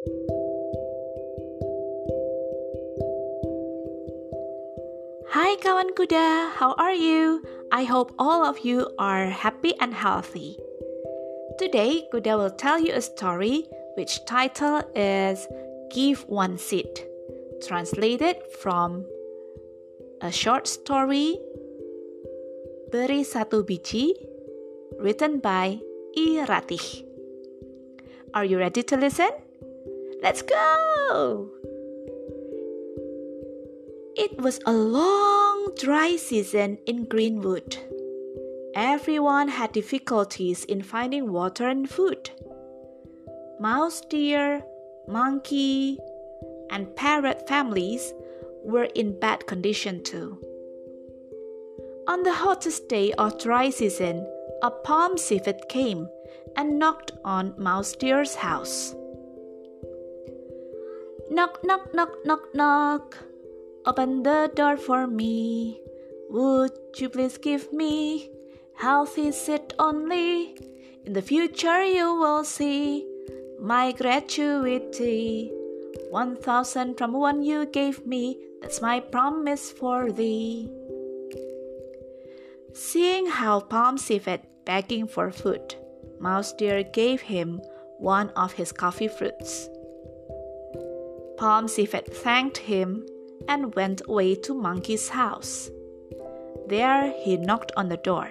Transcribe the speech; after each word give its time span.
Hai 0.00 0.08
kawan 5.60 5.92
kuda, 5.92 6.56
how 6.56 6.72
are 6.80 6.96
you? 6.96 7.44
I 7.68 7.84
hope 7.84 8.16
all 8.16 8.40
of 8.40 8.64
you 8.64 8.88
are 8.96 9.28
happy 9.28 9.76
and 9.76 9.92
healthy. 9.92 10.56
Today, 11.60 12.08
Kuda 12.08 12.40
will 12.40 12.48
tell 12.48 12.80
you 12.80 12.96
a 12.96 13.04
story 13.04 13.68
which 14.00 14.24
title 14.24 14.80
is 14.96 15.44
Give 15.92 16.24
One 16.32 16.56
Seed, 16.56 17.04
translated 17.68 18.40
from 18.56 19.04
a 20.24 20.32
short 20.32 20.64
story 20.64 21.36
Beri 22.88 23.20
Satu 23.20 23.68
Biji, 23.68 24.16
written 24.96 25.44
by 25.44 25.76
I 26.16 26.46
Ratih. 26.48 27.04
Are 28.32 28.48
you 28.48 28.56
ready 28.56 28.82
to 28.84 28.96
listen? 28.96 29.49
Let's 30.22 30.42
go! 30.42 31.50
It 34.16 34.38
was 34.38 34.60
a 34.66 34.72
long 34.72 35.72
dry 35.78 36.16
season 36.16 36.78
in 36.84 37.04
Greenwood. 37.04 37.78
Everyone 38.74 39.48
had 39.48 39.72
difficulties 39.72 40.64
in 40.64 40.82
finding 40.82 41.32
water 41.32 41.68
and 41.68 41.88
food. 41.88 42.30
Mouse 43.58 44.02
deer, 44.02 44.62
monkey, 45.08 45.98
and 46.70 46.94
parrot 46.96 47.48
families 47.48 48.12
were 48.62 48.88
in 48.94 49.18
bad 49.18 49.46
condition 49.46 50.02
too. 50.04 50.38
On 52.06 52.22
the 52.22 52.34
hottest 52.34 52.88
day 52.88 53.12
of 53.14 53.40
dry 53.40 53.70
season, 53.70 54.26
a 54.62 54.70
palm 54.70 55.16
civet 55.16 55.68
came 55.68 56.08
and 56.56 56.78
knocked 56.78 57.12
on 57.24 57.54
Mouse 57.56 57.92
Deer's 57.92 58.34
house. 58.34 58.94
Knock, 61.30 61.60
knock, 61.62 61.94
knock, 61.94 62.10
knock, 62.24 62.42
knock. 62.54 63.16
Open 63.86 64.24
the 64.24 64.50
door 64.56 64.76
for 64.76 65.06
me. 65.06 65.80
Would 66.28 66.72
you 66.96 67.08
please 67.08 67.38
give 67.38 67.72
me 67.72 68.28
healthy 68.74 69.30
seed 69.30 69.72
only? 69.78 70.58
In 71.06 71.12
the 71.12 71.22
future, 71.22 71.84
you 71.84 72.16
will 72.16 72.42
see 72.42 73.06
my 73.60 73.92
gratuity. 73.92 75.52
One 76.10 76.34
thousand 76.36 76.98
from 76.98 77.12
one 77.12 77.44
you 77.44 77.66
gave 77.66 78.04
me, 78.04 78.36
that's 78.60 78.82
my 78.82 78.98
promise 78.98 79.70
for 79.70 80.10
thee. 80.10 80.68
Seeing 82.74 83.26
how 83.26 83.60
Palm 83.60 83.98
Civet 83.98 84.44
begging 84.64 85.06
for 85.06 85.30
food, 85.30 85.76
Mouse 86.18 86.52
Deer 86.52 86.82
gave 86.82 87.20
him 87.20 87.60
one 87.98 88.30
of 88.30 88.52
his 88.52 88.72
coffee 88.72 89.08
fruits. 89.08 89.68
Palm 91.40 91.68
Civet 91.68 92.14
thanked 92.14 92.58
him 92.58 93.06
and 93.48 93.74
went 93.74 94.02
away 94.06 94.34
to 94.34 94.52
Monkey's 94.52 95.08
house. 95.08 95.70
There 96.68 97.14
he 97.24 97.38
knocked 97.38 97.72
on 97.78 97.88
the 97.88 97.96
door. 97.96 98.28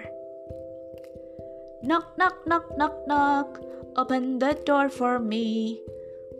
Knock, 1.82 2.16
knock, 2.16 2.46
knock, 2.46 2.78
knock, 2.78 2.94
knock. 3.08 3.60
Open 3.96 4.38
the 4.38 4.54
door 4.64 4.88
for 4.88 5.18
me. 5.18 5.82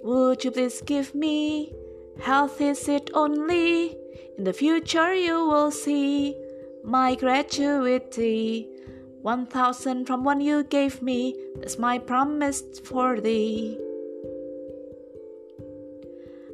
Would 0.05 0.45
you 0.45 0.53
please 0.53 0.81
give 0.81 1.13
me 1.13 1.75
healthy 2.21 2.75
seed 2.75 3.11
only? 3.15 3.97
In 4.39 4.45
the 4.45 4.53
future 4.53 5.13
you 5.13 5.45
will 5.49 5.73
see 5.73 6.37
my 6.85 7.17
gratuity. 7.17 8.69
One 9.23 9.47
thousand 9.47 10.07
from 10.07 10.23
one 10.23 10.41
you 10.41 10.63
gave 10.63 11.03
me, 11.03 11.35
that's 11.57 11.81
my 11.81 11.99
promise 11.99 12.63
for 12.85 13.21
thee. 13.21 13.77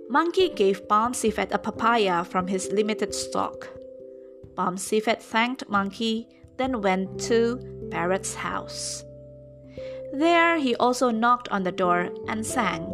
Monkey 0.09 0.49
gave 0.51 0.89
Palm 0.89 1.13
Civet 1.15 1.51
a 1.53 1.59
papaya 1.59 2.25
from 2.25 2.47
his 2.47 2.71
limited 2.71 3.13
stock. 3.13 3.69
Palm 4.55 4.77
Civet 4.77 5.21
thanked 5.21 5.69
Monkey, 5.69 6.29
then 6.57 6.81
went 6.81 7.21
to 7.23 7.59
Parrot's 7.91 8.35
house. 8.35 9.05
There 10.13 10.59
he 10.59 10.77
also 10.77 11.11
knocked 11.11 11.49
on 11.49 11.65
the 11.65 11.73
door 11.73 12.11
and 12.29 12.47
sang. 12.47 12.87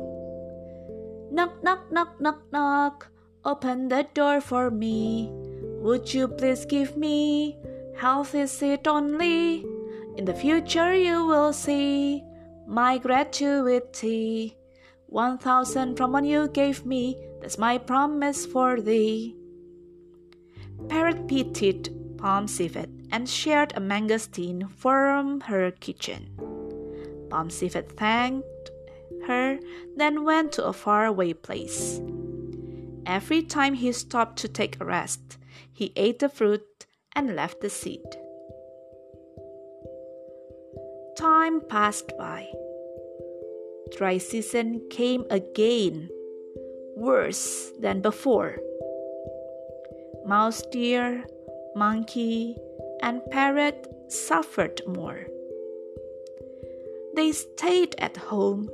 Knock, 1.30 1.62
knock, 1.62 1.92
knock, 1.92 2.20
knock, 2.20 2.42
knock. 2.50 3.08
Open 3.44 3.88
the 3.88 4.06
door 4.14 4.40
for 4.40 4.70
me. 4.70 5.28
Would 5.82 6.12
you 6.14 6.28
please 6.28 6.64
give 6.64 6.96
me 6.96 7.58
healthy 7.96 8.46
seed 8.46 8.88
only? 8.88 9.66
In 10.16 10.24
the 10.24 10.34
future 10.34 10.94
you 10.94 11.26
will 11.26 11.52
see 11.52 12.24
my 12.66 12.98
gratuity. 12.98 14.56
One 15.12 15.36
thousand 15.36 15.96
from 15.98 16.24
you 16.24 16.48
gave 16.48 16.86
me, 16.86 17.18
that's 17.42 17.58
my 17.58 17.76
promise 17.76 18.46
for 18.46 18.80
thee. 18.80 19.36
Parrot 20.88 21.28
pitied 21.28 21.90
Palm 22.16 22.48
Civet 22.48 22.88
and 23.10 23.28
shared 23.28 23.74
a 23.76 23.80
mangosteen 23.80 24.70
from 24.70 25.42
her 25.42 25.70
kitchen. 25.70 26.30
Palm 27.28 27.50
Civet 27.50 27.92
thanked 27.92 28.70
her, 29.26 29.58
then 29.96 30.24
went 30.24 30.52
to 30.52 30.64
a 30.64 30.72
faraway 30.72 31.34
place. 31.34 32.00
Every 33.04 33.42
time 33.42 33.74
he 33.74 33.92
stopped 33.92 34.38
to 34.38 34.48
take 34.48 34.80
a 34.80 34.86
rest, 34.86 35.36
he 35.70 35.92
ate 35.94 36.20
the 36.20 36.30
fruit 36.30 36.86
and 37.14 37.36
left 37.36 37.60
the 37.60 37.68
seed. 37.68 38.00
Time 41.18 41.60
passed 41.68 42.16
by 42.16 42.48
dry 43.96 44.18
season 44.18 44.82
came 44.90 45.24
again, 45.30 46.08
worse 46.96 47.70
than 47.78 48.00
before. 48.00 48.58
Mouse 50.24 50.62
deer, 50.70 51.24
monkey, 51.74 52.56
and 53.02 53.20
parrot 53.30 53.86
suffered 54.08 54.80
more. 54.86 55.26
They 57.14 57.32
stayed 57.32 57.94
at 57.98 58.16
home, 58.16 58.70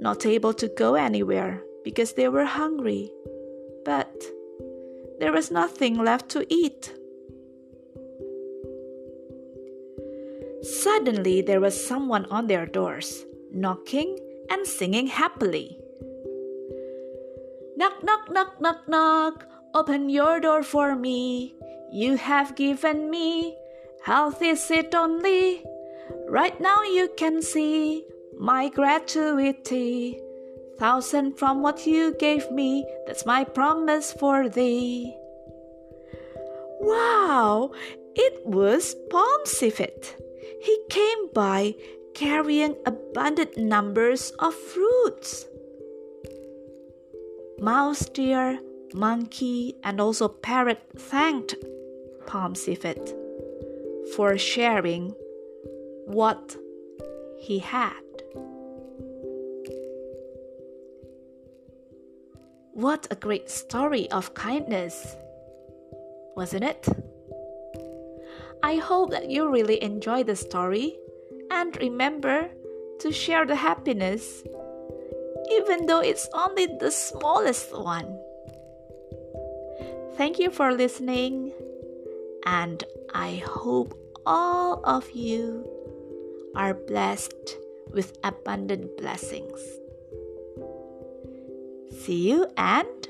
not 0.00 0.26
able 0.26 0.54
to 0.54 0.68
go 0.68 0.94
anywhere 0.94 1.62
because 1.84 2.14
they 2.14 2.28
were 2.28 2.44
hungry. 2.44 3.12
But 3.84 4.24
there 5.18 5.32
was 5.32 5.50
nothing 5.50 5.96
left 5.98 6.28
to 6.30 6.46
eat. 6.48 6.94
Suddenly, 10.62 11.42
there 11.42 11.60
was 11.60 11.86
someone 11.86 12.26
on 12.26 12.46
their 12.46 12.66
doors, 12.66 13.24
knocking 13.52 14.18
and 14.50 14.66
singing 14.66 15.06
happily. 15.06 15.78
Knock, 17.76 18.02
knock, 18.02 18.30
knock, 18.30 18.60
knock, 18.60 18.88
knock. 18.88 19.46
Open 19.74 20.10
your 20.10 20.40
door 20.40 20.62
for 20.62 20.94
me. 20.94 21.54
You 21.92 22.16
have 22.16 22.56
given 22.56 23.08
me 23.10 23.56
health 24.02 24.42
is 24.42 24.70
it 24.70 24.94
only. 24.94 25.64
Right 26.28 26.60
now 26.60 26.82
you 26.82 27.08
can 27.16 27.42
see 27.42 28.04
my 28.38 28.68
gratuity. 28.68 30.20
Thousand 30.78 31.38
from 31.38 31.62
what 31.62 31.86
you 31.86 32.14
gave 32.18 32.50
me, 32.50 32.86
that's 33.06 33.26
my 33.26 33.44
promise 33.44 34.12
for 34.12 34.48
thee. 34.48 35.14
Wow, 36.80 37.72
it 38.14 38.46
was 38.46 38.96
Palm 39.10 39.40
Civet. 39.44 40.16
He 40.62 40.78
came 40.88 41.28
by 41.34 41.74
carrying 42.20 42.76
abundant 42.84 43.56
numbers 43.56 44.30
of 44.40 44.52
fruits. 44.54 45.46
Mouse 47.58 48.04
deer, 48.10 48.60
monkey, 48.92 49.74
and 49.82 49.98
also 50.02 50.28
parrot 50.28 50.82
thanked 50.98 51.54
Palm 52.26 52.54
Civet 52.54 53.16
for 54.14 54.36
sharing 54.36 55.14
what 56.04 56.58
he 57.38 57.58
had. 57.58 58.04
What 62.74 63.06
a 63.10 63.14
great 63.14 63.48
story 63.48 64.10
of 64.10 64.34
kindness, 64.34 65.16
wasn't 66.36 66.64
it? 66.64 66.86
I 68.62 68.76
hope 68.76 69.10
that 69.10 69.30
you 69.30 69.48
really 69.48 69.82
enjoyed 69.82 70.26
the 70.26 70.36
story 70.36 70.98
and 71.50 71.76
remember 71.80 72.50
to 73.00 73.12
share 73.12 73.44
the 73.44 73.56
happiness, 73.56 74.42
even 75.50 75.86
though 75.86 76.00
it's 76.00 76.28
only 76.32 76.66
the 76.66 76.90
smallest 76.90 77.76
one. 77.76 78.18
Thank 80.16 80.38
you 80.38 80.50
for 80.50 80.72
listening, 80.72 81.52
and 82.44 82.84
I 83.14 83.42
hope 83.44 83.96
all 84.26 84.80
of 84.84 85.10
you 85.10 85.66
are 86.54 86.74
blessed 86.74 87.56
with 87.90 88.16
abundant 88.22 88.96
blessings. 88.96 89.60
See 91.90 92.28
you 92.30 92.46
and 92.56 93.08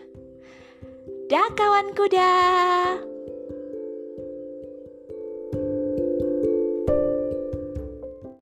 dah 1.29 1.51
kawan 1.55 1.95
kuda. 1.95 2.31